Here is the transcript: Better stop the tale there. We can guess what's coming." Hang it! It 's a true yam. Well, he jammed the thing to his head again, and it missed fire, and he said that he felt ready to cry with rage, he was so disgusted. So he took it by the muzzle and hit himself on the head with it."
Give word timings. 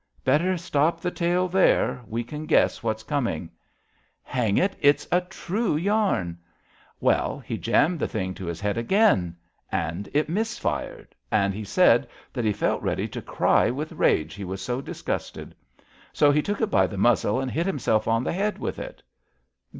Better 0.25 0.57
stop 0.57 0.99
the 0.99 1.11
tale 1.11 1.47
there. 1.47 2.01
We 2.07 2.23
can 2.23 2.47
guess 2.47 2.81
what's 2.81 3.03
coming." 3.03 3.51
Hang 4.23 4.57
it! 4.57 4.75
It 4.81 4.99
's 4.99 5.07
a 5.11 5.21
true 5.21 5.75
yam. 5.75 6.39
Well, 6.99 7.37
he 7.37 7.55
jammed 7.59 7.99
the 7.99 8.07
thing 8.07 8.33
to 8.33 8.47
his 8.47 8.59
head 8.59 8.79
again, 8.79 9.35
and 9.71 10.09
it 10.11 10.27
missed 10.27 10.59
fire, 10.59 11.07
and 11.29 11.53
he 11.53 11.63
said 11.63 12.07
that 12.33 12.45
he 12.45 12.51
felt 12.51 12.81
ready 12.81 13.07
to 13.09 13.21
cry 13.21 13.69
with 13.69 13.91
rage, 13.91 14.33
he 14.33 14.43
was 14.43 14.59
so 14.59 14.81
disgusted. 14.81 15.53
So 16.13 16.31
he 16.31 16.41
took 16.41 16.61
it 16.61 16.71
by 16.71 16.87
the 16.87 16.97
muzzle 16.97 17.39
and 17.39 17.51
hit 17.51 17.67
himself 17.67 18.07
on 18.07 18.23
the 18.23 18.33
head 18.33 18.57
with 18.57 18.79
it." 18.79 19.03